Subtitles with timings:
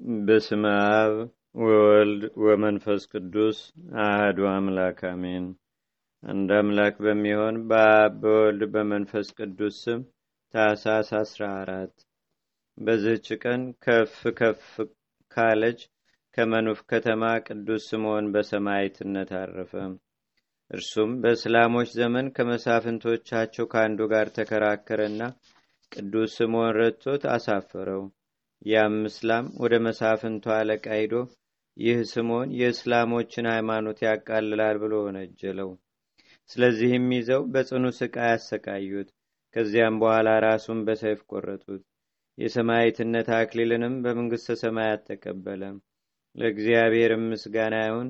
[0.00, 0.64] በስመ
[0.94, 1.12] አብ
[1.60, 3.58] ወወልድ ወመንፈስ ቅዱስ
[4.02, 5.46] አህዱ አምላክ አሜን።
[6.22, 10.00] አንድ አምላክ በሚሆን በአብ በወልድ በመንፈስ ቅዱስ ስም
[10.54, 11.94] ታኅሳስ አስራ አራት
[12.78, 14.66] በዚህች ቀን ከፍ ከፍ
[15.32, 15.80] ካለች
[16.34, 19.72] ከመኑፍ ከተማ ቅዱስ ስምዖን በሰማዕትነት አረፈ።
[20.70, 25.20] እርሱም በእስላሞች ዘመን ከመሳፍንቶቻቸው ከአንዱ ጋር ተከራከረና
[25.92, 28.04] ቅዱስ ስምዖን ረድቶት አሳፈረው።
[28.62, 31.14] ያም እስላም ወደ መሳፍንቱ አለቃ ሂዶ
[31.76, 35.70] ይህ ስምዖን የእስላሞችን ሃይማኖት ያቃልላል ብሎ ወነጀለው።
[36.50, 39.08] ስለዚህም ይዘው በጽኑ ስቃይ ያሰቃዩት።
[39.56, 41.82] ከዚያም በኋላ ራሱን በሰይፍ ቆረጡት።
[42.38, 45.62] የሰማዕትነት አክሊልንም በመንግሥተ ሰማያት ተቀበለ።
[46.36, 48.08] ለእግዚአብሔርም ምስጋና ይሁን።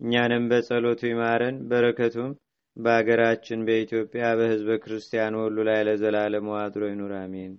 [0.00, 2.32] እኛንም በጸሎቱ ይማረን፣ በረከቱም
[2.76, 7.52] በአገራችን በኢትዮጵያ በሕዝበ ክርስቲያኑ ሁሉ ላይ ለዘላለሙ አድሮ ይኑር፣ አሜን።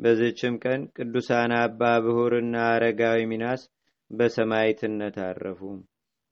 [0.00, 3.62] በዚችም ቀን ቅዱሳን አባ ብሁርና አረጋዊ ሚናስ
[4.10, 5.60] በሰማዕትነት አረፉ።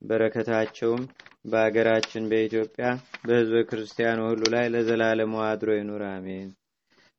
[0.01, 1.03] በረከታቸውም
[1.45, 2.87] በአገራችን በኢትዮጵያ
[3.25, 6.49] በሕዝበ ክርስቲያኑ ሁሉ ላይ ለዘላለሙ አድሮ ይኑር፣ አሜን።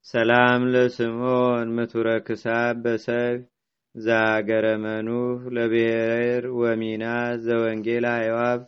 [0.06, 3.41] ሰላም ለስምዖን ምቱረ ክሳብ በሰይፍ
[3.95, 7.05] ዛገረ መኑፍ ለብሔር ወሚና
[7.45, 8.61] ዘወንጌል አይዋብ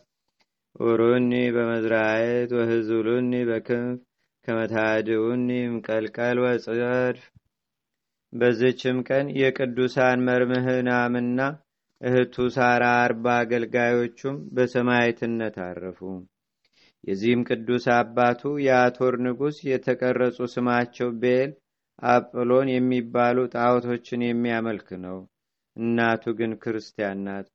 [0.81, 3.97] ኡሩኒ በመዝራየት ወህዙሉኒ በክንፍ
[4.47, 7.19] ከመታድኡኒ ምቀልቀል ወጽድፍ።
[8.33, 11.39] በዝችም ቀን የቅዱሳን መርምህናምና
[12.01, 15.99] እህቱ ሳራ አርባ አገልጋዮቹም በሰማዕትነት አረፉ።
[17.03, 21.51] የዚህም ቅዱስ አባቱ የአቶር ንጉሥ የተቀረጹ ስማቸው ቤል
[22.07, 25.17] አጵሎን የሚባሉ ጣዖቶችን የሚያመልክ ነው።
[25.75, 27.47] እናቱ ግን ክርስቲያን ናት።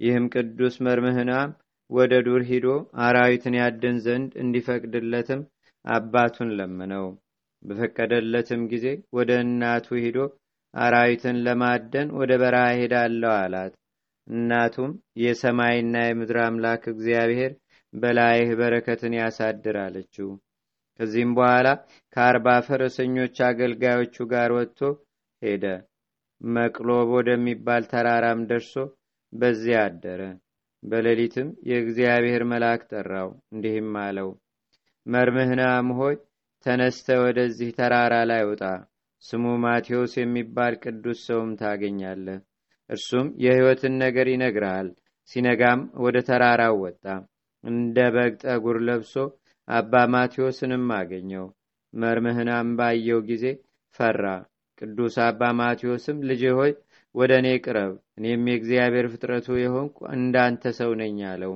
[0.00, 1.50] ይህም ቅዱስ መርምህናም
[1.90, 2.66] ወደ ዱር ሂዶ
[3.06, 5.40] አራዊትን ያድን ዘንድ እንዲፈቅድለትም
[5.84, 7.06] አባቱን ለመነው።
[7.62, 10.18] በፈቀደለትም ጊዜ ወደ እናቱ ሂዶ
[10.74, 13.72] አራዊትን ለማደን ወደ በረሃ ሄዳለሁ አላት።
[14.26, 14.90] እናቱም
[15.22, 17.52] የሰማይና የምድር አምላክ እግዚአብሔር
[17.92, 20.28] በላይህ በረከትን ያሳድር አለችው።
[21.00, 21.68] ከዚህም በኋላ
[22.16, 24.80] ከአርባ ፈረሰኞች አገልጋዮቹ ጋር ወጥቶ
[25.42, 25.64] ሄደ።
[26.40, 28.74] መቅሎብ ወደሚባል ተራራም ደርሶ
[29.32, 30.22] በዚያ አደረ።
[30.82, 34.28] በሌሊትም የእግዚአብሔር መልአክ ጠራው፣ እንዲህም አለው፣
[35.06, 36.14] መርምህናም ሆይ
[36.66, 38.62] ተነስተ ወደዚህ ተራራ ላይ ውጣ።
[39.22, 42.38] ስሙ ማቴዎስ የሚባል ቅዱስ ሰውም ታገኛለህ።
[42.90, 44.88] እርሱም የሕይወትን ነገር ይነግርሃል።
[45.28, 47.04] ሲነጋም ወደ ተራራው ወጣ።
[47.64, 49.14] እንደ በግ ጠጉር ለብሶ
[49.68, 51.46] አባ ማቴዎስንም አገኘው።
[51.92, 53.44] መርምህናም ባየው ጊዜ
[53.98, 54.24] ፈራ።
[54.78, 56.72] ቅዱስ አባ ማቴዎስም ልጅ ሆይ
[57.14, 61.54] ወደ እኔ ቅረብ፣ እኔም የእግዚአብሔር ፍጥረቱ የሆንኩ እንዳንተ ሰው ነኝ አለው።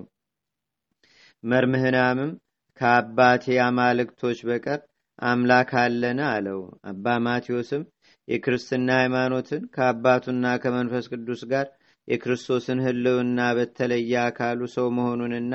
[1.45, 2.33] መርምህናምም
[2.81, 4.81] ከአባቴ አማልክቶች በቀር
[5.23, 6.61] አምላክ አለን አለው።
[6.91, 7.83] አባ ማቴዎስም
[8.29, 11.67] የክርስትና ሃይማኖትን ከአባቱና ከመንፈስ ቅዱስ ጋር
[12.09, 15.55] የክርስቶስን ሕልውና በተለየ አካሉ ሰው መሆኑንና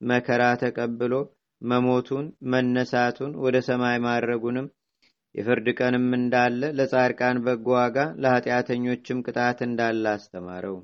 [0.00, 1.14] መከራ ተቀብሎ
[1.62, 4.66] መሞቱን መነሳቱን ወደ ሰማይ ማድረጉንም
[5.34, 10.76] የፍርድ ቀንም እንዳለ ለጻድቃን በጎ ዋጋ ለኃጢአተኞችም ቅጣት እንዳለ አስተማረው።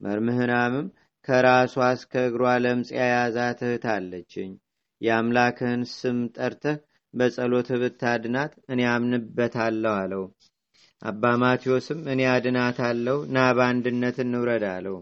[0.00, 0.86] መርምህናምም
[1.28, 4.52] ከራሷ እስከ እግሯ ለምጽ የያዛት እህት አለችኝ።
[5.00, 6.78] የአምላክህን ስም ጠርተህ
[7.14, 10.24] በጸሎትህ ብታድናት እኔ አምንበታለሁ አለው።
[11.02, 14.96] አባ ማቴዎስም እኔ አድናታለሁ፣ ና በአንድነት እንውረድ አለው።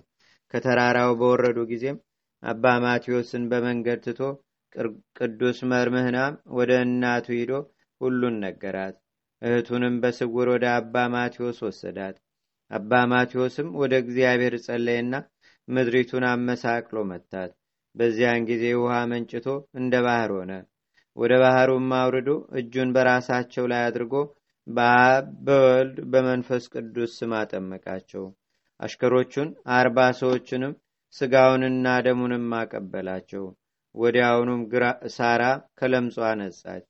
[0.55, 1.97] ከተራራው በወረዱ ጊዜም
[2.43, 4.21] አባ ማቴዎስን በመንገድ ትቶ
[5.19, 7.53] ቅዱስ መርምህናም ወደ እናቱ ሂዶ
[8.01, 8.97] ሁሉን ነገራት።
[9.43, 12.17] እህቱንም በስውር ወደ አባ ማቴዎስ ወሰዳት።
[12.71, 15.15] አባ ማቴዎስም ወደ እግዚአብሔር ጸለየና
[15.69, 17.51] ምድሪቱን አመሳቅሎ መታት።
[17.95, 20.53] በዚያን ጊዜ ውሃ መንጭቶ እንደ ባህር ሆነ።
[21.17, 24.15] ወደ ባህሩም አውርዶ እጁን በራሳቸው ላይ አድርጎ
[24.67, 28.25] በአብ በወልድ በመንፈስ ቅዱስ ስም አጠመቃቸው።
[28.81, 30.73] አሽከሮቹን አርባ ሰዎችንም
[31.15, 33.45] ስጋውንና ደሙንም አቀበላቸው።
[33.95, 34.63] ወዲያውኑም
[35.15, 35.43] ሳራ
[35.79, 36.85] ከለምጿ ነጻች።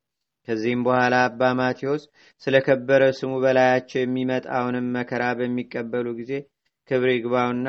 [0.49, 2.03] ከዚህም በኋላ አባ ማቴዎስ
[2.43, 6.33] ስለ ከበረ ስሙ በላያቸው የሚመጣውንም መከራ በሚቀበሉ ጊዜ
[6.89, 7.67] ክብር ይግባውና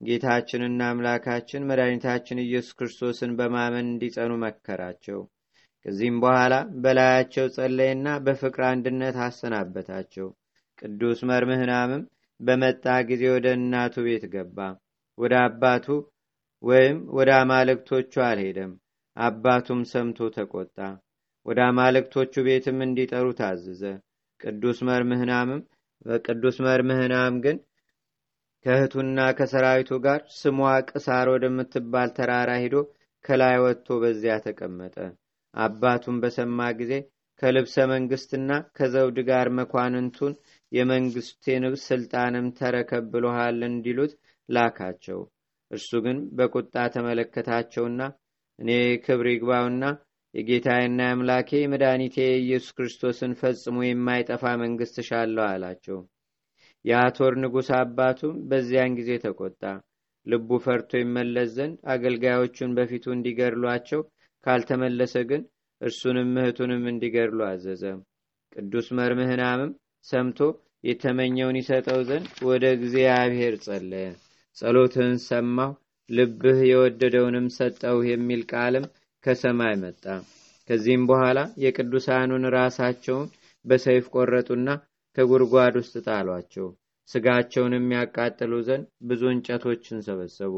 [0.00, 5.18] ጌታችንና አምላካችን መድኃኒታችን ኢየሱስ ክርስቶስን በማመን እንዲጸኑ መከራቸው።
[5.86, 10.28] ከዚህም በኋላ በላያቸው ጸለይና በፍቅር አንድነት አሰናበታቸው።
[10.78, 12.02] ቅዱስ መርምህናምም
[12.40, 14.58] በመጣ ጊዜ ወደ እናቱ ቤት ገባ።
[15.18, 15.86] ወደ አባቱ
[16.62, 18.72] ወይም ወደ አማልክቶቹ አልሄደም።
[19.16, 20.78] አባቱም ሰምቶ ተቆጣ።
[21.46, 23.82] ወደ አማልክቶቹ ቤትም እንዲጠሩ ታዘዘ።
[24.40, 25.60] ቅዱስ መርምህናምም
[26.06, 27.56] በቅዱስ መርምህናም ግን
[28.64, 30.58] ከእህቱና ከሰራዊቱ ጋር ስሟ
[30.90, 32.76] ቅሳር ወደምትባል ተራራ ሂዶ
[33.24, 34.96] ከላይ ወጥቶ በዚያ ተቀመጠ።
[35.54, 36.92] አባቱም በሰማ ጊዜ
[37.42, 40.32] ከልብሰ መንግስትና ከዘውድ ጋር መኳንንቱን
[40.72, 44.12] የመንግስቴን ስልጣንም ተረከብ ብሎሃል እንዲሉት
[44.48, 45.20] ላካቸው።
[45.70, 48.00] እርሱ ግን በቁጣ ተመለከታቸውና
[48.58, 48.70] እኔ
[49.04, 49.84] ክብር ይግባውና
[50.34, 55.98] የጌታዬና የአምላኬ መድኃኒቴ የኢየሱስ ክርስቶስን ፈጽሞ የማይጠፋ መንግስት ሻለው አላቸው።
[56.84, 59.62] የአቶር ንጉሥ አባቱም በዚያን ጊዜ ተቆጣ።
[60.26, 64.00] ልቡ ፈርቶ ይመለስ ዘንድ አገልጋዮቹን በፊቱ እንዲገድሏቸው፣
[64.46, 65.42] ካልተመለሰ ግን
[65.80, 67.82] እርሱንም እህቱንም እንዲገድሉ አዘዘ።
[68.52, 69.72] ቅዱስ መርምህናምም
[70.04, 70.38] ሰምቶ
[70.84, 74.06] የተመኘውን ይሰጠው ዘንድ ወደ እግዚአብሔር ጸለየ።
[74.56, 75.70] ጸሎትህን ሰማሁ፣
[76.10, 78.86] ልብህ የወደደውንም ሰጠው የሚል ቃልም
[79.24, 80.04] ከሰማይ መጣ።
[80.68, 83.28] ከዚህም በኋላ የቅዱሳኑን ራሳቸውን
[83.64, 84.68] በሰይፍ ቆረጡና
[85.16, 86.66] ከጉድጓድ ውስጥ ጣሏቸው።
[87.08, 90.54] ስጋቸውን የሚያቃጥሉ ዘንድ ብዙ እንጨቶችን ሰበሰቡ፣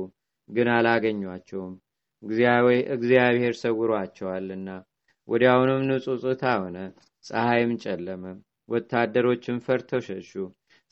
[0.49, 1.73] ግን አላገኟቸውም፣
[2.23, 4.69] እግዚአብሔር ሰውሯቸዋልና።
[5.29, 6.77] ወዲያውኑም ንጹጽታ ሆነ፣
[7.25, 8.25] ፀሐይም ጨለመ፣
[8.69, 10.33] ወታደሮችም ፈርተው ሸሹ።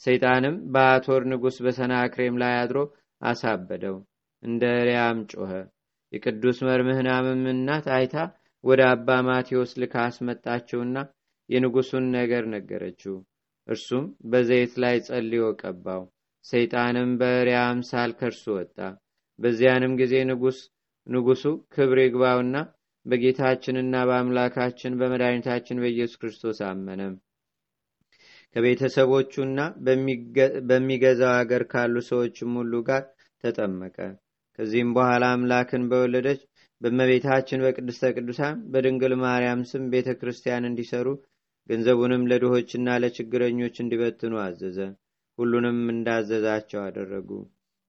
[0.00, 2.79] ሰይጣንም በአቶር ንጉሥ በሰናክሬም ላይ አድሮ
[3.21, 3.97] አሳበደው፣
[4.43, 5.50] እንደ ሪያም ጮኸ።
[6.12, 8.15] የቅዱስ መርምህናምም እናት አይታ
[8.65, 10.97] ወደ አባ ማቴዎስ ልካ አስመጣችውና
[11.49, 13.17] የንጉሱን ነገር ነገረችው።
[13.69, 16.03] እርሱም በዘይት ላይ ጸልዮ ቀባው።
[16.44, 18.77] ሰይጣንም በሪያ አምሳል ከእርሱ ወጣ።
[19.38, 20.15] በዚያንም ጊዜ
[21.06, 21.44] ንጉሱ
[21.75, 22.56] ክብር ይግባውና
[23.06, 27.14] በጌታችንና በአምላካችን በመድኃኒታችን በኢየሱስ ክርስቶስ አመነም።
[28.56, 29.58] ከቤተሰቦቹና
[30.69, 33.02] በሚገዛው አገር ካሉ ሰዎችም ሁሉ ጋር
[33.44, 33.97] ተጠመቀ።
[34.58, 36.41] ከዚህም በኋላ አምላክን በወለደች
[36.81, 41.06] በእመቤታችን በቅድስተ ቅዱሳን በድንግል ማርያም ስም ቤተ ክርስቲያን እንዲሰሩ
[41.69, 44.79] ገንዘቡንም ለድሆችና ለችግረኞች እንዲበትኑ አዘዘ።
[45.38, 47.29] ሁሉንም እንዳዘዛቸው አደረጉ።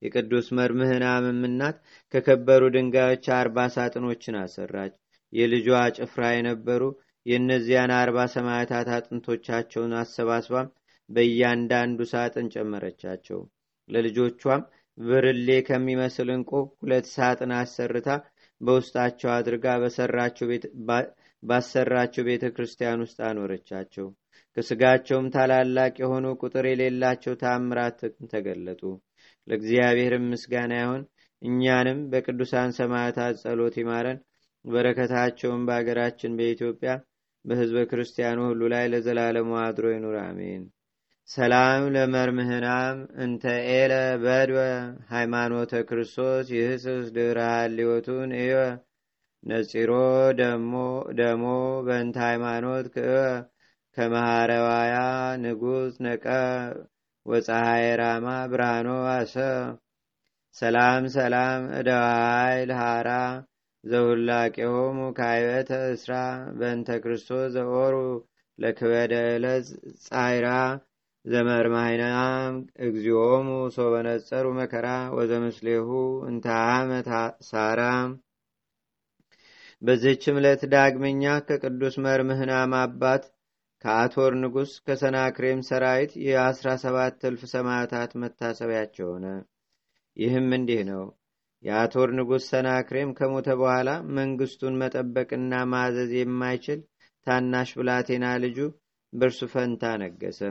[0.01, 1.77] የቅዱስ መርምህናምም እናት
[2.13, 4.93] ከከበሩ ድንጋዮች አርባ ሳጥኖችን አሰራች።
[5.33, 5.67] የልጇ
[5.97, 6.83] ጭፍራ የነበሩ
[7.25, 10.69] የእነዚያን አርባ ሰማያታት አጥንቶቻቸውን አሰባስባም
[11.09, 13.39] በእያንዳንዱ ሳጥን ጨመረቻቸው።
[13.89, 14.61] ለልጆቿም
[14.97, 18.09] ብርሌ ከሚመስል እንቁ ሁለት ሳጥን አሰርታ
[18.61, 19.65] በውስጣቸው አድርጋ
[21.43, 24.07] ባሰራቸው ቤተ ክርስቲያን ውስጥ አኖረቻቸው።
[24.57, 27.99] ከስጋቸውም ታላላቅ የሆኑ ቁጥር የሌላቸው ታምራት
[28.33, 28.81] ተገለጡ።
[29.47, 31.03] ለእግዚአብሔርም ምስጋና ይሁን።
[31.41, 34.19] እኛንም በቅዱሳን ሰማዕታት ጸሎት ይማረን።
[34.65, 36.91] በረከታቸውም በአገራችን በኢትዮጵያ
[37.45, 40.63] በህዝበ ክርስቲያኑ ሁሉ ላይ ለዘላለሙ አድሮ ይኑር፣ አሜን።
[41.29, 43.93] ሰላም ለመርምህናም እንተ ኤለ
[44.23, 44.59] በድወ
[45.11, 48.53] ሃይማኖተ ክርስቶስ ይህስስ ድረ ሃልዮቱን እየ
[49.43, 49.91] ነጺሮ
[51.19, 51.43] ደሞ
[51.85, 53.13] በእንተ ሃይማኖት ክእ
[53.97, 54.95] ከመሃረዋያ
[55.43, 56.25] ንጉሥ ነቀ
[57.25, 59.33] ወፀሐይ ራማ ብርሃኖ አሰ
[60.55, 63.09] ሰላም ሰላም እደዋይል ሃራ
[63.83, 66.13] ዘሁላቄሆሙ ካይበተ እስራ
[66.57, 67.95] በእንተ ክርስቶስ ዘኦሩ
[68.59, 69.67] ለክበደ ዕለት
[70.05, 70.47] ጻይራ።
[71.25, 72.53] ዘመርማይናም
[72.85, 75.89] እግዚኦሙ ሶበነጸሩ መከራ። ወዘምስሌሁ
[76.29, 76.47] እንተ
[77.49, 77.81] ሳራ።
[79.81, 83.23] በዚህችም ዕለት ዳግመኛ ከቅዱስ መርምህናም አባት
[83.83, 89.25] ከአቶር ንጉሥ ከሰናክሬም ሰራዊት የአስራ ሰባት እልፍ ሰማዕታት መታሰቢያቸው ሆነ።
[90.17, 91.03] ይህም እንዲህ ነው።
[91.63, 96.79] የአቶር ንጉሥ ሰናክሬም ከሞተ በኋላ መንግስቱን መጠበቅና ማዘዝ የማይችል
[97.27, 98.57] ታናሽ ብላቴና ልጁ
[99.13, 100.41] በእርሱ ፈንታ ነገሰ።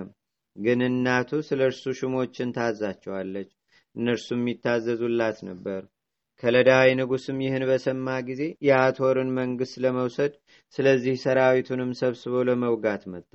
[0.57, 3.51] ግን እናቱ ስለ እርሱ ሹሞችን ታዛቸዋለች፣
[3.95, 5.83] እነርሱም የሚታዘዙላት ነበር።
[6.43, 10.33] ከለዳዊ ንጉሥም ይህን በሰማ ጊዜ የአቶርን መንግሥት ለመውሰድ
[10.75, 13.33] ስለዚህ ሰራዊቱንም ሰብስቦ ለመውጋት መጣ።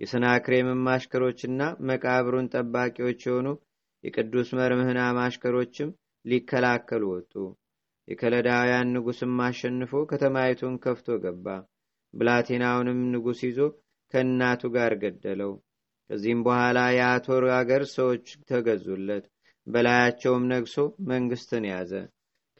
[0.00, 3.48] የሰናክሬምም አሽከሮችና መቃብሩን ጠባቂዎች የሆኑ
[4.04, 5.90] የቅዱስ መርምህናም አሽከሮችም
[6.24, 7.32] ሊከላከሉ ወጡ።
[8.08, 11.46] የከለዳውያን ንጉሥም አሸንፎ ከተማይቱን ከፍቶ ገባ።
[12.14, 13.60] ብላቴናውንም ንጉሥ ይዞ
[14.14, 15.52] ከእናቱ ጋር ገደለው።
[16.10, 19.24] ከዚህም በኋላ የአቶር አገር ሰዎች ተገዙለት።
[19.66, 20.76] በላያቸውም ነግሶ
[21.08, 21.92] መንግስትን ያዘ።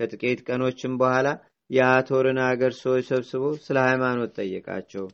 [0.01, 1.29] ከጥቂት ቀኖችም በኋላ
[1.71, 5.05] የአቶርን አገር ሰዎች ሰብስቦ ስለ ሃይማኖት ጠየቃቸው።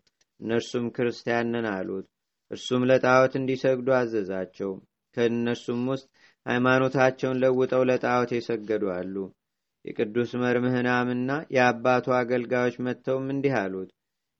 [0.40, 2.06] እነርሱም ክርስቲያንን አሉት።
[2.50, 4.70] እርሱም ለጣዖት እንዲሰግዱ አዘዛቸው።
[5.16, 6.06] ከእነርሱም ውስጥ
[6.46, 9.14] ሃይማኖታቸውን ለውጠው ለጣዖት የሰገዱ አሉ።
[9.84, 13.90] የቅዱስ መርምህናምና የአባቱ አገልጋዮች መጥተውም እንዲህ አሉት።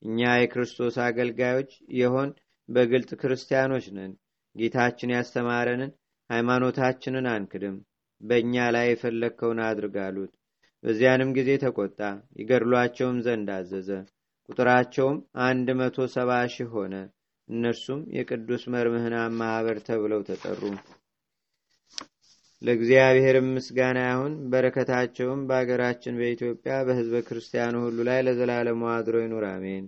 [0.01, 2.29] እኛ የክርስቶስ አገልጋዮች የሆን
[2.69, 4.11] በግልጥ ክርስቲያኖች ነን።
[4.55, 5.91] ጌታችን ያስተማረንን
[6.31, 7.77] ሃይማኖታችንን አንክድም።
[8.21, 10.31] በእኛ ላይ የፈለግከውን አድርግ አሉት።
[10.83, 11.99] በዚያንም ጊዜ ተቆጣ፣
[12.39, 13.89] ይገድሏቸውም ዘንድ አዘዘ።
[14.49, 16.95] ቁጥራቸውም አንድ መቶ ሰባ ሺህ ሆነ።
[17.49, 20.61] እነርሱም የቅዱስ መርምህናን ማኅበር ተብለው ተጠሩ።
[22.61, 29.85] ለእግዚአብሔርም ምስጋና ይሁን። በረከታቸውም በአገራችን በኢትዮጵያ በሕዝበ ክርስቲያኑ ሁሉ ላይ ለዘላለሙ አድሮ ይኑር፣ አሜን።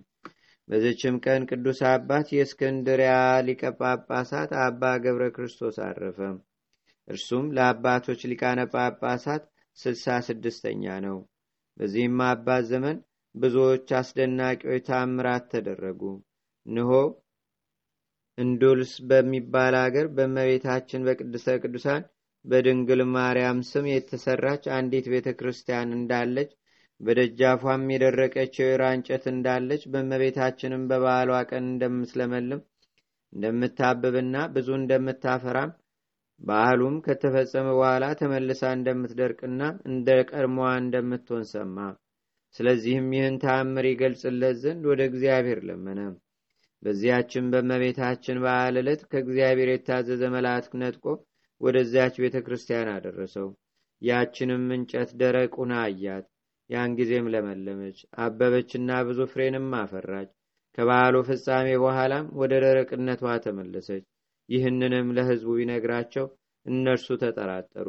[0.67, 3.13] በዝችም ቀን ቅዱስ አባት የእስክንድሪያ
[3.47, 6.19] ሊቀ ጳጳሳት አባ ገብረ ክርስቶስ አረፈ።
[7.07, 9.43] እርሱም ለአባቶች ሊቃነ ጳጳሳት
[9.77, 11.17] ስልሳ ስድስተኛ ነው።
[11.77, 12.97] በዚህም አባት ዘመን
[13.35, 16.01] ብዙዎች አስደናቂዎች ታምራት ተደረጉ።
[16.65, 16.91] እንሆ
[18.37, 22.03] እንዱልስ በሚባል አገር በእመቤታችን በቅድስተ ቅዱሳን
[22.45, 26.51] በድንግል ማርያም ስም የተሰራች አንዲት ቤተ ክርስቲያን እንዳለች
[27.03, 32.61] በደጃፏም የደረቀች የወይራ እንጨት እንዳለች በእመቤታችንም በበዓሏ ቀን እንደምትለመልም
[33.33, 35.71] እንደምታብብና ብዙ እንደምታፈራም
[36.41, 41.77] በዓሉም ከተፈጸመ በኋላ ተመልሳ እንደምትደርቅና እንደ ቀድሞዋ እንደምትሆን ሰማ።
[42.55, 45.99] ስለዚህም ይህን ተአምር ይገልጽለት ዘንድ ወደ እግዚአብሔር ለመነ።
[46.83, 51.05] በዚያችን በእመቤታችን በዓል ዕለት ከእግዚአብሔር የታዘዘ መልአክ ነጥቆ
[51.61, 53.47] ወደዚያች ቤተ ክርስቲያን አደረሰው።
[54.01, 56.25] ያችንም እንጨት ደረቁና አያት።
[56.69, 60.29] ያን ጊዜም ለመለመች፣ አበበችና ብዙ ፍሬንም አፈራች።
[60.77, 64.03] ከበዓሉ ፍጻሜ በኋላም ወደ ደረቅነቷ ተመለሰች።
[64.49, 66.25] ይህንንም ለሕዝቡ ቢነግራቸው
[66.65, 67.87] እነርሱ ተጠራጠሩ።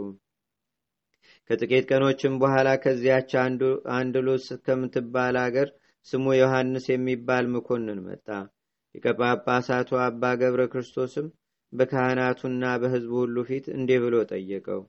[1.51, 3.31] ከጥቂት ቀኖችም በኋላ ከዚያች
[3.95, 5.69] አንድሎስ ከምትባል አገር
[6.07, 8.29] ስሙ ዮሐንስ የሚባል መኮንን መጣ።
[8.95, 11.27] ሊቀ ጳጳሳቱ አባ ገብረ ክርስቶስም
[11.73, 14.83] በካህናቱና በሕዝቡ ሁሉ ፊት እንዲህ ብሎ ጠየቀው።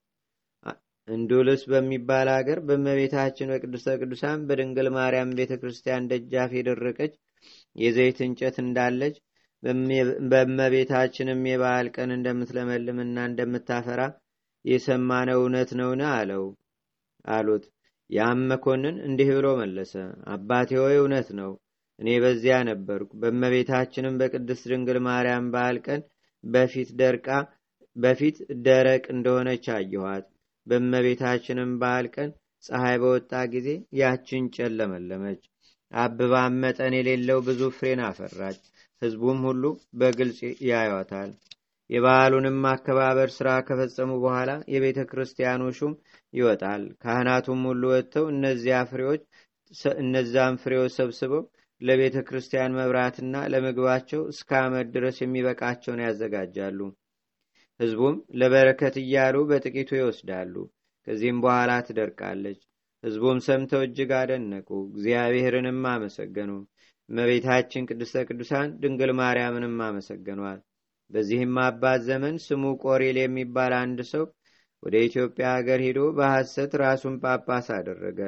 [1.07, 7.13] እንዱልስ በሚባል አገር በእመቤታችን በቅድስተ ቅዱሳን በድንግል ማርያም ቤተ ክርስቲያን ደጃፍ የደረቀች
[7.75, 9.15] የዘይት እንጨት እንዳለች
[10.31, 14.01] በእመቤታችንም የበዓል ቀን እንደምትለመልምና እንደምታፈራ
[14.65, 16.01] የሰማነው እውነት ነውን?
[16.11, 16.43] አለው
[17.25, 17.65] አሉት።
[18.09, 19.93] ያም መኮንን እንዲህ ብሎ መለሰ።
[20.33, 21.51] አባቴ ሆይ እውነት ነው።
[21.99, 26.01] እኔ በዚያ ነበርኩ። በእመቤታችንም በቅድስት ድንግል ማርያም በዓል ቀን
[26.43, 27.27] በፊት ደርቃ
[27.95, 30.25] በፊት ደረቅ እንደሆነች አየኋት።
[30.67, 32.29] በእመቤታችንም በዓል ቀን
[32.63, 33.67] ፀሐይ በወጣ ጊዜ
[33.99, 35.41] ያችን ጨለመለመች፣
[35.91, 38.61] አብባም መጠን የሌለው ብዙ ፍሬን አፈራች።
[39.01, 39.63] ሕዝቡም ሁሉ
[39.99, 41.31] በግልጽ ያዩታል።
[41.89, 45.93] የበዓሉንም አከባበር ሥራ ከፈጸሙ በኋላ የቤተ ክርስቲያኑ ሹም
[46.33, 49.21] ይወጣል። ካህናቱም ሁሉ ወጥተው እነዚያ ፍሬዎች
[49.99, 51.43] እነዛም ፍሬዎች ሰብስበው
[51.81, 56.79] ለቤተ ክርስቲያን መብራትና ለምግባቸው እስከ ዓመት ድረስ የሚበቃቸውን ያዘጋጃሉ።
[57.79, 60.53] ሕዝቡም ለበረከት እያሉ በጥቂቱ ይወስዳሉ።
[61.07, 62.59] ከዚህም በኋላ ትደርቃለች።
[63.03, 66.51] ሕዝቡም ሰምተው እጅግ አደነቁ፣ እግዚአብሔርንም አመሰገኑ።
[67.09, 70.59] እመቤታችን ቅድስተ ቅዱሳን ድንግል ማርያምንም አመሰገኗል።
[71.11, 74.23] በዚህም አባት ዘመን ስሙ ቆሬል የሚባል አንድ ሰው
[74.83, 78.19] ወደ ኢትዮጵያ ሀገር ሄዶ በሐሰት ራሱን ጳጳስ አደረገ።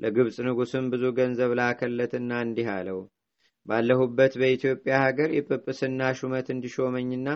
[0.00, 2.98] ለግብፅ ንጉሥም ብዙ ገንዘብ ላከለትና እንዲህ አለው፣
[3.66, 7.26] ባለሁበት በኢትዮጵያ ሀገር የጵጵስና ሹመት እንዲሾመኝና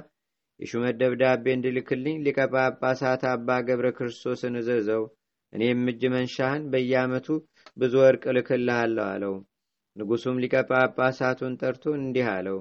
[0.60, 5.02] የሹመት ደብዳቤ እንዲልክልኝ ሊቀ ጳጳሳት አባ ገብረ ክርስቶስን እዘዘው።
[5.52, 7.26] እኔም እጅ መንሻህን በየዓመቱ
[7.76, 9.34] ብዙ ወርቅ እልክልሃለሁ አለው።
[9.96, 12.58] ንጉሡም ሊቀ ጳጳሳቱን ጠርቶ እንዲህ አለው፣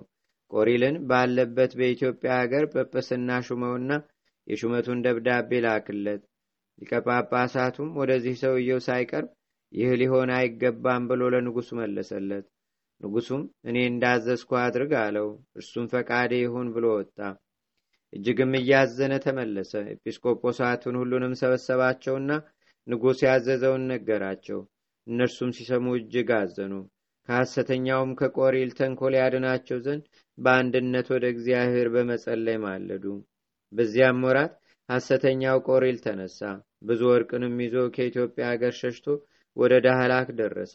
[0.52, 3.92] ቆሪልን ባለበት በኢትዮጵያ ሀገር ጵጵስና ሹመውና
[4.48, 6.22] የሹመቱን ደብዳቤ ላክለት።
[6.82, 9.30] ሊቀ ጳጳሳቱም ወደዚህ ሰውየው ሳይቀርብ
[9.74, 12.46] ይህ ሊሆን አይገባም ብሎ ለንጉሡ መለሰለት።
[13.02, 17.18] ንጉሡም እኔ እንዳዘዝኩ አድርግ አለው። እርሱም ፈቃዴ ይሁን ብሎ ወጣ።
[18.14, 22.32] እጅግም እያዘነ ተመለሰ። ኤጲስቆጶሳቱን ሁሉንም ሰበሰባቸውና
[22.88, 24.60] ንጉሥ ያዘዘውን ነገራቸው።
[25.08, 26.74] እነርሱም ሲሰሙ እጅግ አዘኑ።
[27.30, 30.04] ከሐሰተኛውም ከቆሪል ተንኮል ያድናቸው ዘንድ
[30.38, 33.06] በአንድነት ወደ እግዚአብሔር በመጸለይ ማለዱ።
[33.72, 34.54] በዚያም ወራት
[34.90, 36.40] ሐሰተኛው ቆሪል ተነሳ።
[36.84, 39.06] ብዙ ወርቅንም ይዞ ከኢትዮጵያ አገር ሸሽቶ
[39.58, 40.74] ወደ ዳህላክ ደረሰ።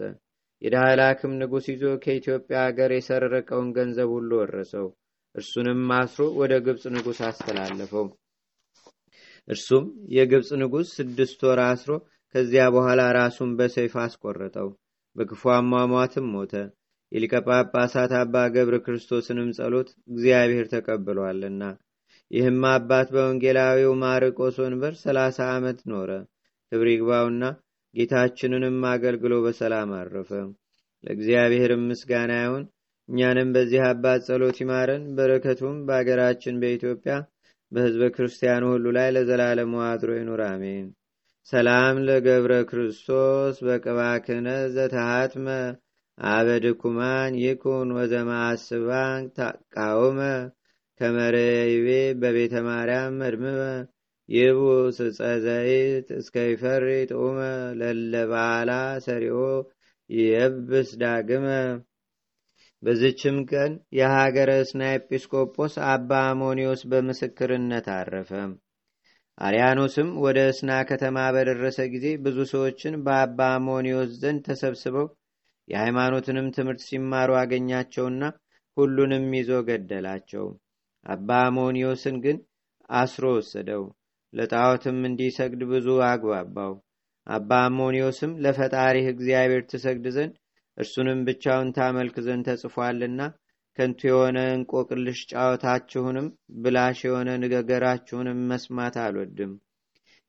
[0.62, 4.86] የዳህላክም ንጉሥ ይዞ ከኢትዮጵያ አገር የሰረቀውን ገንዘብ ሁሉ ወረሰው።
[5.36, 8.06] እርሱንም አስሮ ወደ ግብፅ ንጉሥ አስተላለፈው።
[9.48, 11.90] እርሱም የግብፅ ንጉሥ ስድስት ወር አስሮ
[12.34, 14.68] ከዚያ በኋላ ራሱን በሰይፍ አስቆረጠው።
[15.16, 16.54] በክፉ አሟሟትም ሞተ።
[17.12, 21.62] የሊቀ ጳጳሳት አባ ገብረ ክርስቶስንም ጸሎት እግዚአብሔር ተቀብሏልና።
[22.30, 26.10] ይህም አባት በወንጌላዊው ማርቆስ ወንበር ሰላሳ ዓመት ኖረ።
[26.72, 27.42] ክብር ይግባውና
[27.94, 30.30] ጌታችንንም አገልግሎ በሰላም አረፈ።
[31.04, 32.64] ለእግዚአብሔርም ምስጋና ይሁን።
[33.08, 37.14] እኛንም በዚህ አባት ጸሎት ይማረን። በረከቱም በአገራችን በኢትዮጵያ
[37.72, 40.86] በሕዝበ ክርስቲያኑ ሁሉ ላይ ለዘላለሙ አድሮ ይኑር፣ አሜን።
[41.46, 45.48] ሰላም ለገብረ ክርስቶስ በቅባ ክህነት ዘተሃትመ
[46.18, 50.20] አበድኩማን ይኩን ወዘማስባን ታቃውመ
[51.00, 51.88] ከመረይቤ
[52.20, 53.60] በቤተ ማርያም መድምመ
[54.28, 54.60] ይቡ
[54.96, 57.38] ስፀ ዘይት እስከ ይፈሪ ጥዑመ
[57.80, 58.70] ለለባላ
[59.04, 59.40] ሰሪኦ
[60.10, 61.46] ይየብስ ዳግመ።
[62.86, 68.30] በዝችም ቀን የሀገረ እስና ኤጲስቆጶስ አባ አሞኒዮስ በምስክርነት አረፈ።
[69.38, 75.06] አርያኖስም ወደ እስና ከተማ በደረሰ ጊዜ ብዙ ሰዎችን በአባ አሞኒዮስ ዘንድ ተሰብስበው
[75.68, 78.22] የሃይማኖትንም ትምህርት ሲማሩ አገኛቸውና
[78.76, 80.46] ሁሉንም ይዞ ገደላቸው።
[81.06, 82.38] አባ አሞኒዮስን ግን
[82.94, 83.84] አስሮ ወሰደው።
[84.32, 86.72] ለጣዖትም እንዲሰግድ ብዙ አግባባው።
[87.26, 90.34] አባ አሞኒዮስም ለፈጣሪህ እግዚአብሔር ትሰግድ ዘንድ
[90.78, 93.20] እርሱንም ብቻውን ታመልክ ዘንድ ተጽፏልና
[93.78, 96.26] ከንቱ የሆነ እንቆቅልሽ ጫወታችሁንም
[96.62, 99.52] ብላሽ የሆነ ንግግራችሁንም መስማት አልወድም።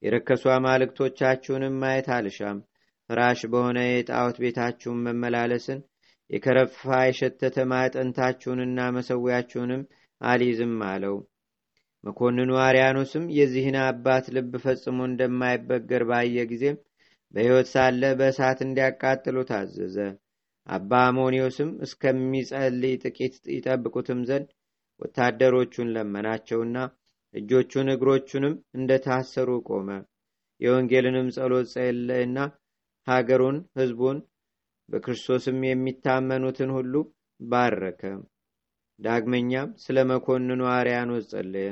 [0.03, 2.57] የረከሱ አማልክቶቻችሁንም ማየት አልሻም።
[3.09, 5.79] ፍራሽ በሆነ የጣዖት ቤታችሁን መመላለስን
[6.29, 9.83] የከረፋ የሸተተ ማዕጠንታችሁንና መሰዊያችሁንም
[10.21, 11.15] አልይዝም አለው።
[12.03, 16.77] መኮንኑ አርያኖስም የዚህን አባት ልብ ፈጽሞ እንደማይበገር ባየ ጊዜም
[17.33, 19.97] በሕይወት ሳለ በእሳት እንዲያቃጥሉ ታዘዘ።
[20.67, 24.47] አባ አሞኒዮስም እስከሚጸልይ ጥቂት ይጠብቁትም ዘንድ
[24.99, 26.77] ወታደሮቹን ለመናቸውና
[27.33, 29.89] እጆቹን እግሮቹንም እንደታሰሩ ቆመ።
[30.61, 32.37] የወንጌልንም ጸሎት ጸለየና
[33.07, 34.17] ሀገሩን፣ ሕዝቡን
[34.89, 36.93] በክርስቶስም የሚታመኑትን ሁሉ
[37.39, 38.01] ባረከ።
[38.99, 41.69] ዳግመኛም ስለ መኮንኑ አርያኖስ ጸለየ።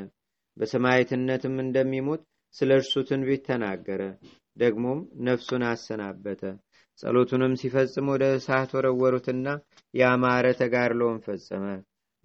[0.57, 2.21] በሰማዕትነትም እንደሚሞት
[2.55, 4.01] ስለ እርሱ ትንቢት ተናገረ።
[4.57, 6.41] ደግሞም ነፍሱን አሰናበተ።
[6.99, 9.47] ጸሎቱንም ሲፈጽም ወደ እሳት ወረወሩትና
[9.93, 11.65] ያማረ ተጋድሎውን ፈጸመ።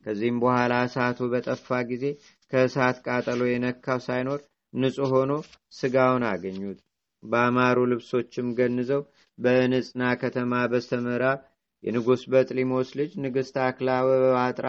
[0.06, 2.04] ከዚህም በኋላ እሳቱ በጠፋ ጊዜ
[2.52, 4.40] ከእሳት ቃጠሎ የነካው ሳይኖር
[4.72, 5.32] ንጹሕ ሆኖ
[5.78, 6.78] ስጋውን አገኙት።
[7.22, 9.02] በአማሩ ልብሶችም ገንዘው
[9.38, 11.40] በንጽና ከተማ በስተምዕራብ
[11.84, 14.08] የንጉሥ በጥሊሞስ ልጅ ንግሥት አክላወ
[14.42, 14.68] አጥራ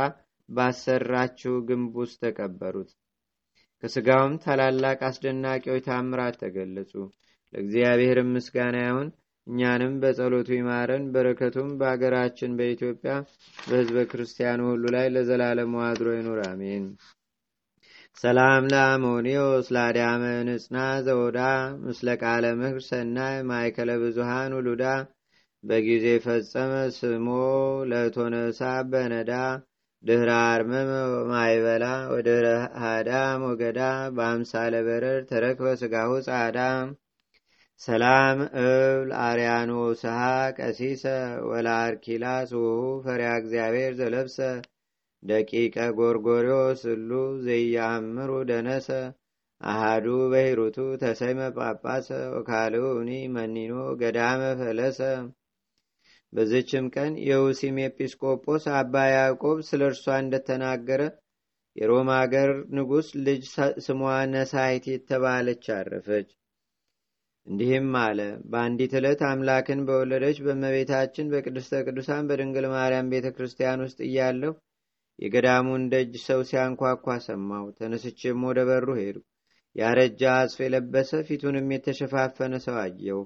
[0.49, 2.89] ባሰራችው ግንብ ውስጥ ተቀበሩት።
[3.83, 6.91] ከስጋውም ታላላቅ አስደናቂዎች ታምራት ተገለጹ።
[7.53, 9.09] ለእግዚአብሔርም ምስጋና ይሁን።
[9.47, 13.13] እኛንም በጸሎቱ ይማረን። በረከቱም በአገራችን በኢትዮጵያ
[13.61, 16.85] በሕዝበ ክርስቲያኑ ሁሉ ላይ ለዘላለሙ አድሮ ይኑር፣ አሜን።
[18.17, 21.39] ሰላም ለአሞኒዮስ ለአዳመ ንጽና ዘወዳ
[21.83, 24.83] ምስለ ቃለ ምክር ሰናይ ማይከለ ብዙሃን ውሉዳ
[25.63, 27.27] በጊዜ ፈጸመ ስሞ
[27.91, 28.59] ለቶነሳ
[28.91, 29.31] በነዳ
[30.03, 30.91] ድህረ አርመመ
[31.31, 31.83] ማይበላ
[32.13, 32.47] ወድህረ
[32.81, 33.09] ሃዳ
[33.41, 33.79] ሞገዳ
[34.15, 36.59] በአምሳለ በረር ተረክበ ስጋሁ ጻዳ
[37.81, 40.17] ሰላም እብል አርያኖ ስሃ
[40.57, 41.03] ቀሲሰ
[41.49, 42.73] ወለአርኪላስ ውሁ
[43.05, 44.37] ፈሪያ እግዚአብሔር ዘለብሰ
[45.23, 47.09] ደቂቀ ጎርጎሪዮ ስሉ
[47.45, 48.87] ዘያምሩ ደነሰ
[49.61, 54.99] አሃዱ በሂሩቱ ተሰይመ ጳጳሰ ወካልኡኒ መኒኖ ገዳመ ፈለሰ።
[56.33, 61.01] በዝችም ቀን የውሲም ኤጲስቆጶስ አባ ያዕቆብ ስለ እርሷ እንደተናገረ
[61.75, 63.43] የሮም አገር ንጉሥ ልጅ
[63.85, 63.99] ስሟ
[64.33, 66.29] ነሳይት የተባለች አረፈች።
[67.47, 74.51] እንዲህም አለ። በአንዲት ዕለት አምላክን በወለደች በእመቤታችን በቅድስተ ቅዱሳን በድንግል ማርያም ቤተ ክርስቲያን ውስጥ እያለሁ
[75.19, 79.17] የገዳሙን ደጅ ሰው ሲያንኳኳ ሰማሁ። ተነስቼም ወደ በሩ ሄድሁ።
[79.75, 83.21] ያረጃ አጽፍ የለበሰ ፊቱንም የተሸፋፈነ ሰው አየው።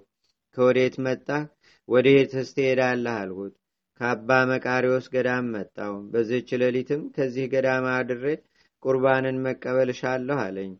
[0.57, 1.43] ከወዴት መጣህ?
[1.89, 3.15] ወዴትስ ትሄዳለህ?
[3.21, 3.53] አልሁት።
[3.99, 8.25] ከአባ መቃሪዎስ ገዳም መጣው። በዚህች ሌሊትም ከዚህ ገዳም አድሬ
[8.83, 10.73] ቁርባንን መቀበል እሻለሁ አለኝ።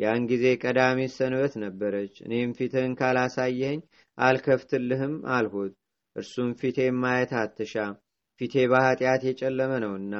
[0.00, 3.80] ያን ጊዜ ቀዳሚት ሰንበት ነበረች። እኔም ፊትህን ካላሳየኸኝ
[4.18, 5.72] አልከፍትልህም አልሁት።
[6.16, 7.74] እርሱም ፊቴን ማየት አትሻ፣
[8.40, 10.14] ፊቴ በኃጢአት የጨለመ ነውና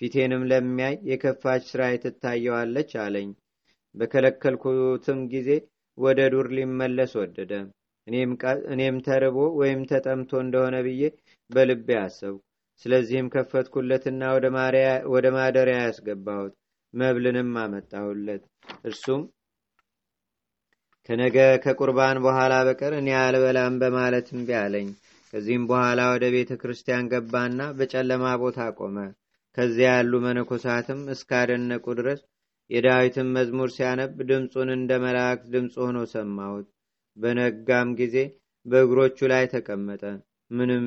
[0.00, 3.28] ፊቴንም ለሚያይ የከፋች ስራ ትታየዋለች አለኝ።
[3.94, 5.48] በከለከልኩትም ጊዜ
[5.98, 7.52] ወደ ዱር ሊመለስ ወደደ።
[8.70, 11.02] እኔም ተርቦ ወይም ተጠምቶ እንደሆነ ብዬ
[11.50, 12.42] በልቤ አሰብኩ።
[12.84, 14.22] ስለዚህም ከፈትኩለትና
[15.14, 16.54] ወደ ማደሪያ ያስገባሁት፣
[16.94, 18.44] መብልንም አመጣሁለት።
[18.84, 19.22] እርሱም
[21.08, 24.88] ከነገ ከቁርባን በኋላ በቀር እኔ አልበላም በማለት እምቢ አለኝ።
[25.32, 28.96] ከዚህም በኋላ ወደ ቤተ ክርስቲያን ገባና በጨለማ ቦታ ቆመ።
[29.56, 32.20] ከዚያ ያሉ መነኮሳትም እስካደነቁ ድረስ
[32.70, 36.66] የዳዊትን መዝሙር ሲያነብ ድምፁን እንደ መላእክት ድምፅ ሆኖ ሰማሁት።
[37.16, 38.16] በነጋም ጊዜ
[38.66, 40.02] በእግሮቹ ላይ ተቀመጠ።
[40.50, 40.84] ምንም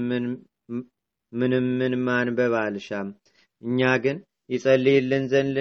[1.80, 3.08] ምን ማንበብ አልሻም።
[3.62, 4.18] እኛ ግን
[4.50, 5.58] ይጸልይልን ዘንድ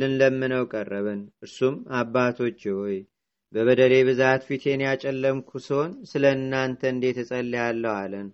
[0.00, 2.96] ልንለምነው ቀረብን። እርሱም አባቶች ሆይ
[3.52, 8.26] በበደሌ ብዛት ፊቴን ያጨለምኩ ሲሆን ስለ እናንተ እንዴት እጸልያለሁ አለን።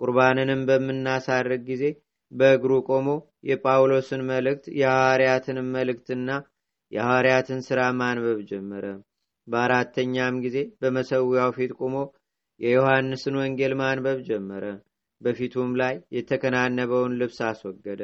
[0.00, 1.84] ቁርባንንም በምናሳርግ ጊዜ
[2.32, 3.08] በእግሩ ቆሞ
[3.48, 6.28] የጳውሎስን መልእክት የሐዋርያትንም መልእክትና
[6.92, 8.86] የሐዋርያትን ሥራ ማንበብ ጀመረ።
[9.48, 11.96] በአራተኛም ጊዜ በመሰዊያው ፊት ቆሞ
[12.60, 14.64] የዮሐንስን ወንጌል ማንበብ ጀመረ።
[15.20, 18.02] በፊቱም ላይ የተከናነበውን ልብስ አስወገደ።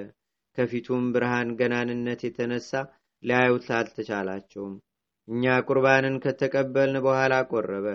[0.58, 2.70] ከፊቱም ብርሃን ገናንነት የተነሳ
[3.22, 4.74] ሊያዩት አልተቻላቸውም።
[5.28, 7.86] እኛ ቁርባንን ከተቀበልን በኋላ ቆረበ።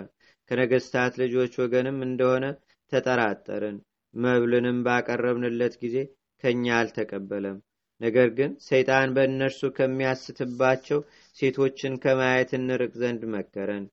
[0.50, 2.44] ከነገስታት ልጆች ወገንም እንደሆነ
[2.92, 3.76] ተጠራጠርን።
[4.14, 5.96] መብልንም ባቀረብንለት ጊዜ
[6.44, 7.56] ከእኛ አልተቀበለም።
[8.00, 11.00] ነገር ግን ሰይጣን በእነርሱ ከሚያስትባቸው
[11.36, 13.84] ሴቶችን ከማየት እንርቅ ዘንድ መከረን።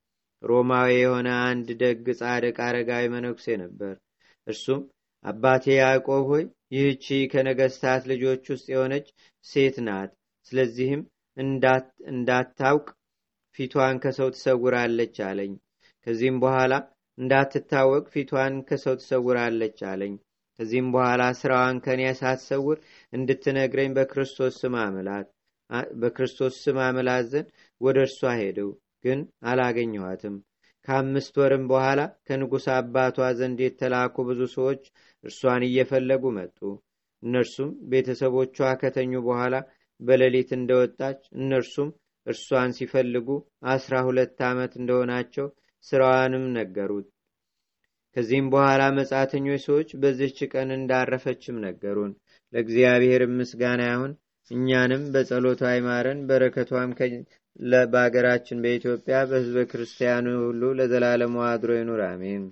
[0.44, 3.94] ሮማዊ የሆነ አንድ ደግ ጻድቅ አረጋዊ መነኩሴ ነበር።
[4.48, 4.82] እርሱም
[5.26, 9.08] አባቴ ያዕቆብ ሆይ ይህቺ ከነገስታት ልጆች ውስጥ የሆነች
[9.46, 10.12] ሴት ናት።
[10.52, 11.02] ስለዚህም
[12.12, 12.88] እንዳታውቅ
[13.60, 15.54] ፊቷን ከሰው ትሰውራለች አለኝ።
[16.08, 16.74] ከዚህም በኋላ
[17.18, 20.14] እንዳትታወቅ ፊቷን ከሰው ትሰውራለች አለኝ።
[20.60, 22.78] ከዚህም በኋላ ስራዋን ከኔ ሳትሰውር
[23.14, 25.28] እንድትነግረኝ በክርስቶስ ስም አምላት
[26.02, 27.50] በክርስቶስ ስም አምላት ዘንድ
[27.82, 28.70] ወደ እርሷ ሄደው
[29.06, 29.20] ግን
[29.52, 30.36] አላገኘኋትም
[30.88, 34.84] ከአምስት ወርም በኋላ ከንጉሥ አባቷ ዘንድ የተላኩ ብዙ ሰዎች
[35.24, 36.60] እርሷን እየፈለጉ መጡ።
[37.24, 39.56] እነርሱም ቤተሰቦቿ ከተኙ በኋላ
[40.00, 41.90] በሌሊት እንደወጣች እነርሱም
[42.28, 43.28] እርሷን ሲፈልጉ
[43.74, 45.48] አስራ ሁለት ዓመት እንደሆናቸው
[45.86, 47.08] ስራዋንም ነገሩት።
[48.16, 52.12] ከዚህም በኋላ መጻተኞች ሰዎች በዚህች ቀን እንዳረፈችም ነገሩን።
[52.54, 54.14] ለእግዚአብሔር ምስጋና ይሁን
[54.52, 56.96] እኛንም በጸሎቷ አይማረን በረከቷም
[57.90, 62.44] በሀገራችን በኢትዮጵያ በህዝበ ክርስቲያኑ ሁሉ ለዘላለሙ አድሮ ይኑር አሜን።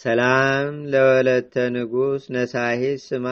[0.00, 3.26] ሰላም ለወለተ ንጉስ ነሳሂ ስማ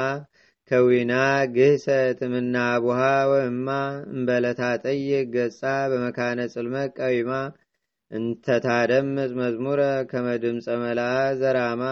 [0.70, 1.12] ከዊና
[1.54, 1.86] ግህሰ
[2.18, 3.68] ጥምና አቡሃ ወእማ
[4.12, 5.60] እንበለታ ጠይቅ ገጻ
[5.92, 7.30] በመካነ ጽልመት ቀዊማ
[8.10, 9.80] እንተታደምጥ መዝሙረ
[10.10, 11.06] ከመድምፀ መልአ
[11.40, 11.82] ዘራማ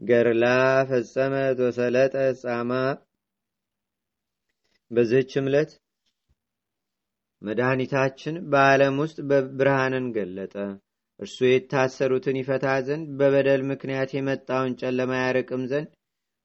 [0.00, 0.44] ገርላ
[0.90, 2.70] ፈጸመት ወሰለጠ ጻማ።
[4.90, 5.72] በዚህች ዕለት
[7.44, 9.18] መድኃኒታችን በዓለም ውስጥ
[9.58, 10.54] ብርሃንን ገለጠ።
[11.20, 15.90] እርሱ የታሰሩትን ይፈታ ዘንድ በበደል ምክንያት የመጣውን ጨለማ ያርቅም ዘንድ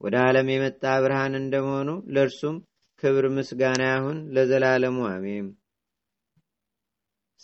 [0.00, 2.58] ወደ ዓለም የመጣ ብርሃን እንደመሆኑ ለእርሱም
[3.02, 5.48] ክብር ምስጋና ይሁን ለዘላለሙ አሜም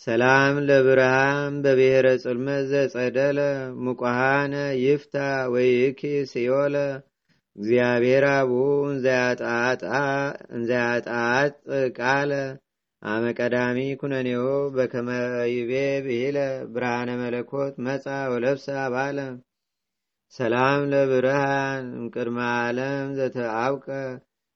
[0.01, 3.39] ሰላም ለብርሃን በብሔረ ጽልመት ዘጸደለ
[3.85, 5.15] ሙቋሃነ ይፍታ
[5.53, 6.75] ወይኪ ሲዮለ።
[7.55, 8.51] እግዚአብሔር አቡ
[10.51, 11.55] እንዘያጣጥ
[11.97, 12.31] ቃለ
[13.01, 15.71] አመ ቀዳሚ ኩነኔዎ በከመይቤ
[16.05, 16.37] ብሂለ
[16.73, 19.17] ብርሃነ መለኮት መጻ ወለብሰ አባለ።
[20.33, 23.87] ሰላም ለብርሃን እምቅድመ ዓለም ዘተአውቀ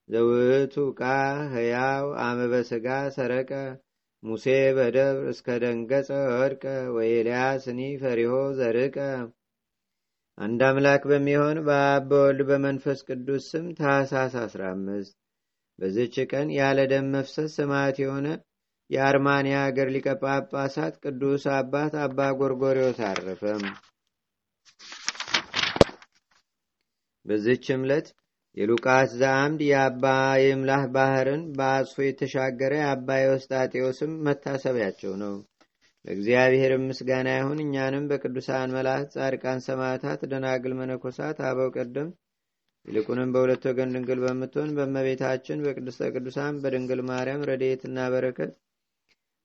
[0.10, 1.04] ዘውቱ ቃ
[1.54, 3.52] ህያው አመ በስጋ ሰረቀ።
[4.24, 4.46] ሙሴ
[4.78, 6.64] በደብር እስከ ደንገጸ ወድቀ
[6.96, 8.98] ወኤልያስኒ ፈሪሆ ዘርቀ።
[10.38, 15.16] አንድ አምላክ በሚሆን በአብ በወልድ በመንፈስ ቅዱስ ስም ታህሳስ 15
[15.82, 18.28] በዝች ቀን ያለ ደም መፍሰስ ሰማዕት የሆነ
[18.90, 23.64] የአርማንያ ሀገር ሊቀ ጳጳሳት ቅዱስ አባት አባ ጎርጎሪዎስ አረፈም።
[27.26, 28.08] በዝች ዕለት
[28.58, 30.06] የሉቃስ ዘአምድ የአባ
[30.44, 35.36] የምላህ ባህርን በአጽፎ የተሻገረ የአባ የወስጣጤዎስም መታሰቢያቸው ነው።
[36.06, 42.10] ለእግዚአብሔር ምስጋና ይሁን። እኛንም በቅዱሳን መላእክት ጻድቃን ሰማዕታት ደናግል መነኮሳት አበው ቀደም
[42.86, 48.52] ይልቁንም በሁለት ወገን ድንግል በምትሆን በመቤታችን በቅድስተ ቅዱሳን በድንግል ማርያም ረድኤትና በረከት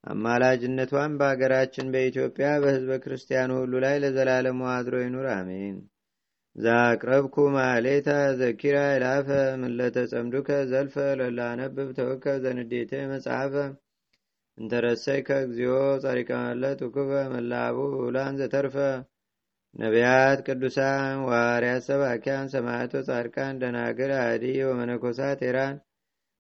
[0.05, 5.77] አማላጅነቷን በአገራችን በኢትዮጵያ በህዝበ ክርስቲያኑ ሁሉ ላይ ለዘላለሙ አድሮ ይኑር አሜን።
[6.57, 9.29] ዛቅረብኩ ማሌታ ዘኪራ ይላፈ
[9.63, 13.55] ምለተ ጸምዱከ ዘልፈ ለላነብብ ተወከ ዘንዴተ መጽሐፈ
[14.59, 18.77] እንተረሰይከ እግዚኦ ጻሪቀመለት ውክበ መላቡ ውላን ዘተርፈ
[19.77, 25.77] ነቢያት ቅዱሳን ዋርያት ሰባኪያን ሰማዕቶ ጻድቃን ደናግል አዲ ወመነኮሳት ኤራን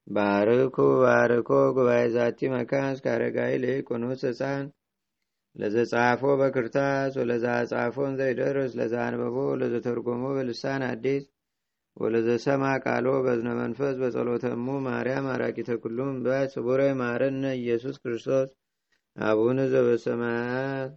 [0.06, 4.64] ባርኩ ባርኮ ጉባኤ ዛቲ መካን እስካረጋይ ልቁኑስ ህፃን
[5.56, 11.24] ለዘጻፎ በክርታስ ወለዛ ጻፎን ዘይደርስ ለዛ አንበቦ ለዘተርጎሞ በልሳን አዲስ
[11.96, 18.48] ወለዘሰማ ቃሎ በዝነ መንፈስ በጸሎተሙ ማርያም አራቂተ ኩሉም በስቡረ ማረነ ኢየሱስ ክርስቶስ።
[19.16, 20.90] አቡነ ዘበሰማያት